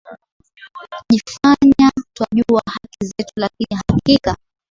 jifanya 1.11 1.91
twajua 2.13 2.61
haki 2.65 3.05
zetu 3.05 3.33
lakini 3.35 3.79
hakika 3.87 4.37